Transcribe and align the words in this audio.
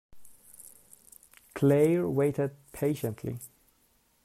Claire 1.53 2.09
waited 2.09 2.55
patiently. 2.73 3.37